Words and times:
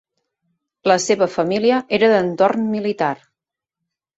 La 0.91 0.95
seva 1.03 1.27
família 1.35 1.81
era 1.99 2.09
d'entorn 2.15 2.67
militar. 2.73 3.15